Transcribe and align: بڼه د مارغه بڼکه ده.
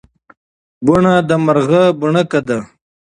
بڼه 0.85 1.13
د 1.27 1.31
مارغه 1.45 1.83
بڼکه 1.99 2.39
ده. 2.47 2.59